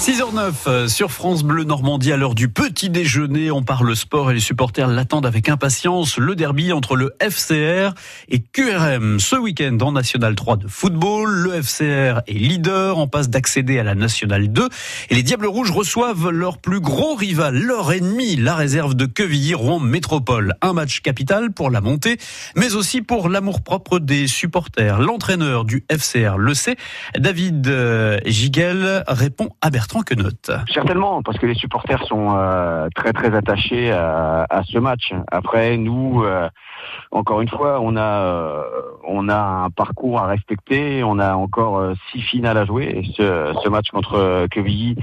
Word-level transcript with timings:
6h09 0.00 0.52
euh, 0.66 0.88
sur 0.88 1.12
France 1.12 1.42
Bleu 1.42 1.62
Normandie 1.64 2.10
à 2.10 2.16
l'heure 2.16 2.34
du 2.34 2.48
petit 2.48 2.88
déjeuner. 2.88 3.50
On 3.50 3.62
parle 3.62 3.94
sport 3.94 4.30
et 4.30 4.34
les 4.34 4.40
supporters 4.40 4.88
l'attendent 4.88 5.26
avec 5.26 5.50
impatience. 5.50 6.16
Le 6.16 6.34
derby 6.34 6.72
entre 6.72 6.96
le 6.96 7.14
FCR 7.20 7.92
et 8.30 8.40
QRM 8.40 9.20
ce 9.20 9.36
week-end 9.36 9.76
en 9.82 9.92
National 9.92 10.34
3 10.34 10.56
de 10.56 10.68
football. 10.68 11.28
Le 11.28 11.62
FCR 11.62 12.22
est 12.26 12.32
leader 12.32 12.96
en 12.96 13.08
passe 13.08 13.28
d'accéder 13.28 13.78
à 13.78 13.82
la 13.82 13.94
National 13.94 14.50
2 14.50 14.70
et 15.10 15.14
les 15.14 15.22
Diables 15.22 15.46
Rouges 15.46 15.70
reçoivent 15.70 16.30
leur 16.30 16.56
plus 16.56 16.80
gros 16.80 17.14
rival, 17.14 17.58
leur 17.58 17.92
ennemi, 17.92 18.36
la 18.36 18.54
réserve 18.54 18.94
de 18.94 19.04
Quevilly 19.04 19.52
Rouen 19.52 19.80
Métropole. 19.80 20.54
Un 20.62 20.72
match 20.72 21.00
capital 21.02 21.52
pour 21.52 21.68
la 21.68 21.82
montée, 21.82 22.16
mais 22.56 22.74
aussi 22.74 23.02
pour 23.02 23.28
l'amour 23.28 23.60
propre 23.60 23.98
des 23.98 24.28
supporters. 24.28 24.98
L'entraîneur 24.98 25.66
du 25.66 25.84
FCR 25.90 26.38
le 26.38 26.54
sait. 26.54 26.76
David 27.18 27.68
euh, 27.68 28.18
Giguel 28.24 29.04
répond 29.06 29.50
à 29.60 29.68
Bertrand. 29.68 29.89
Certainement, 30.72 31.22
parce 31.22 31.38
que 31.38 31.46
les 31.46 31.54
supporters 31.54 32.04
sont 32.06 32.34
euh, 32.36 32.88
très 32.94 33.12
très 33.12 33.34
attachés 33.34 33.90
à, 33.90 34.62
ce 34.64 34.78
match. 34.78 35.12
Après, 35.30 35.76
nous, 35.76 36.22
euh, 36.22 36.48
encore 37.10 37.40
une 37.40 37.48
fois, 37.48 37.80
on 37.80 37.96
a 37.96 38.00
euh, 38.00 38.62
on 39.06 39.28
a 39.28 39.38
un 39.38 39.70
parcours 39.70 40.20
à 40.20 40.26
respecter. 40.26 41.02
On 41.02 41.18
a 41.18 41.34
encore 41.34 41.82
six 42.12 42.22
finales 42.22 42.56
à 42.56 42.64
jouer. 42.64 43.02
Ce 43.16 43.68
match 43.68 43.90
contre 43.90 44.46
Quevilly 44.50 44.96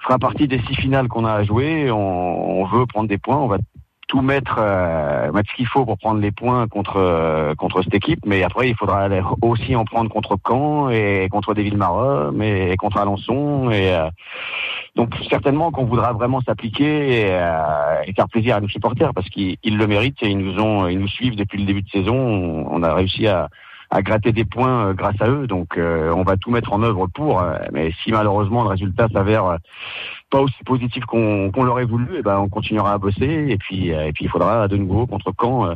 fera 0.00 0.18
partie 0.18 0.48
des 0.48 0.60
six 0.66 0.74
finales 0.74 1.08
qu'on 1.08 1.24
a 1.24 1.32
à 1.32 1.44
jouer. 1.44 1.90
On, 1.90 2.60
on 2.60 2.64
veut 2.66 2.86
prendre 2.86 3.08
des 3.08 3.18
points. 3.18 3.36
On 3.36 3.48
va 3.48 3.58
tout 4.08 4.22
mettre, 4.22 4.56
euh, 4.58 5.30
mettre 5.32 5.50
ce 5.50 5.56
qu'il 5.56 5.66
faut 5.66 5.84
pour 5.84 5.98
prendre 5.98 6.20
les 6.20 6.32
points 6.32 6.66
contre 6.66 6.96
euh, 6.96 7.54
contre 7.54 7.82
cette 7.82 7.94
équipe, 7.94 8.20
mais 8.24 8.42
après 8.42 8.68
il 8.68 8.74
faudra 8.74 9.08
aussi 9.42 9.76
en 9.76 9.84
prendre 9.84 10.10
contre 10.10 10.36
Caen 10.44 10.88
et 10.88 11.28
contre 11.30 11.54
des 11.54 11.70
Maroc, 11.70 12.32
mais 12.34 12.74
contre 12.76 12.96
Alençon 12.96 13.70
et 13.70 13.94
euh, 13.94 14.08
donc 14.96 15.14
certainement 15.28 15.70
qu'on 15.70 15.84
voudra 15.84 16.14
vraiment 16.14 16.40
s'appliquer 16.40 17.20
et, 17.20 17.26
euh, 17.30 18.02
et, 18.06 18.12
faire 18.14 18.28
plaisir 18.28 18.56
à 18.56 18.60
nos 18.60 18.68
supporters 18.68 19.12
parce 19.14 19.28
qu'ils 19.28 19.58
le 19.64 19.86
méritent 19.86 20.22
et 20.22 20.30
ils 20.30 20.38
nous 20.38 20.58
ont 20.58 20.88
ils 20.88 20.98
nous 20.98 21.08
suivent 21.08 21.36
depuis 21.36 21.58
le 21.58 21.66
début 21.66 21.82
de 21.82 21.90
saison. 21.90 22.66
On, 22.70 22.82
a 22.82 22.94
réussi 22.94 23.26
à 23.26 23.48
à 23.90 24.02
gratter 24.02 24.32
des 24.32 24.44
points 24.44 24.92
grâce 24.92 25.20
à 25.20 25.28
eux. 25.28 25.46
Donc 25.46 25.78
on 25.78 26.22
va 26.22 26.36
tout 26.36 26.50
mettre 26.50 26.72
en 26.72 26.82
œuvre 26.82 27.06
pour. 27.06 27.42
mais 27.72 27.92
si 28.02 28.12
malheureusement 28.12 28.62
le 28.62 28.68
résultat 28.68 29.08
s'avère 29.12 29.58
pas 30.30 30.40
aussi 30.40 30.62
positif 30.64 31.04
qu'on 31.04 31.50
l'aurait 31.56 31.84
voulu, 31.84 32.16
et 32.16 32.18
eh 32.18 32.22
ben 32.22 32.38
on 32.38 32.48
continuera 32.48 32.92
à 32.92 32.98
bosser 32.98 33.46
et 33.48 33.56
puis 33.56 33.92
euh, 33.92 34.06
et 34.06 34.12
puis 34.12 34.26
il 34.26 34.30
faudra 34.30 34.68
de 34.68 34.76
nouveau 34.76 35.06
contre 35.06 35.32
Caen, 35.38 35.66
euh, 35.66 35.74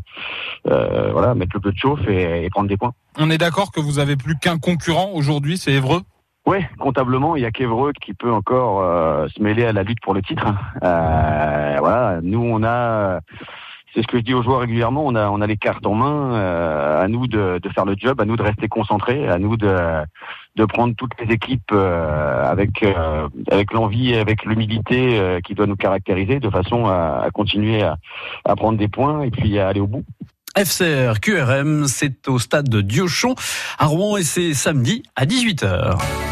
euh, 0.68 1.10
voilà, 1.12 1.34
mettre 1.34 1.52
le 1.54 1.60
peu 1.60 1.72
de 1.72 1.78
chauffe 1.78 2.06
et, 2.08 2.48
prendre 2.50 2.68
des 2.68 2.76
points. 2.76 2.92
On 3.18 3.30
est 3.30 3.38
d'accord 3.38 3.72
que 3.72 3.80
vous 3.80 3.98
avez 3.98 4.16
plus 4.16 4.36
qu'un 4.36 4.58
concurrent 4.58 5.10
aujourd'hui, 5.14 5.56
c'est 5.56 5.72
Évreux? 5.72 6.02
Ouais, 6.44 6.68
comptablement, 6.78 7.36
il 7.36 7.42
y 7.42 7.46
a 7.46 7.52
qu'Evreux 7.52 7.92
qui 7.92 8.14
peut 8.14 8.32
encore 8.32 8.82
se 9.28 9.40
mêler 9.40 9.64
à 9.64 9.72
la 9.72 9.84
lutte 9.84 10.00
pour 10.02 10.12
le 10.12 10.22
titre. 10.22 10.52
voilà, 10.80 12.18
nous 12.22 12.42
on 12.42 12.64
a 12.64 13.20
c'est 13.94 14.02
ce 14.02 14.06
que 14.06 14.18
je 14.18 14.22
dis 14.22 14.34
aux 14.34 14.42
joueurs 14.42 14.60
régulièrement. 14.60 15.04
On 15.04 15.14
a, 15.14 15.28
on 15.28 15.40
a 15.40 15.46
les 15.46 15.56
cartes 15.56 15.86
en 15.86 15.94
main. 15.94 16.34
Euh, 16.34 17.02
à 17.02 17.08
nous 17.08 17.26
de, 17.26 17.60
faire 17.74 17.84
le 17.84 17.94
job, 17.96 18.20
à 18.20 18.24
nous 18.24 18.36
de 18.36 18.42
rester 18.42 18.68
concentrés, 18.68 19.28
à 19.28 19.38
nous 19.38 19.56
de, 19.56 19.76
de 20.56 20.64
prendre 20.64 20.94
toutes 20.96 21.12
les 21.20 21.32
équipes 21.34 21.72
euh, 21.72 22.44
avec, 22.44 22.82
euh, 22.82 23.28
avec 23.50 23.72
l'envie, 23.72 24.14
avec 24.14 24.44
l'humilité 24.44 25.40
qui 25.44 25.54
doit 25.54 25.66
nous 25.66 25.76
caractériser, 25.76 26.40
de 26.40 26.50
façon 26.50 26.86
à, 26.86 27.22
à 27.24 27.30
continuer 27.30 27.82
à, 27.82 27.96
à, 28.44 28.56
prendre 28.56 28.78
des 28.78 28.88
points 28.88 29.22
et 29.22 29.30
puis 29.30 29.58
à 29.58 29.68
aller 29.68 29.80
au 29.80 29.86
bout. 29.86 30.04
FCR 30.56 31.18
QRM, 31.20 31.86
c'est 31.86 32.28
au 32.28 32.38
stade 32.38 32.68
de 32.68 32.82
Diochon 32.82 33.34
à 33.78 33.86
Rouen 33.86 34.16
et 34.18 34.22
c'est 34.22 34.52
samedi 34.54 35.02
à 35.16 35.24
18h. 35.24 36.31